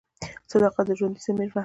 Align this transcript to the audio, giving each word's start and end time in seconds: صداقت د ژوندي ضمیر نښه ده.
صداقت 0.51 0.85
د 0.87 0.91
ژوندي 0.99 1.19
ضمیر 1.25 1.47
نښه 1.49 1.57
ده. 1.59 1.59